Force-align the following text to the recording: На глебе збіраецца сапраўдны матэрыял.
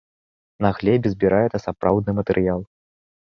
На 0.65 0.69
глебе 0.77 1.11
збіраецца 1.15 1.61
сапраўдны 1.67 2.11
матэрыял. 2.21 2.61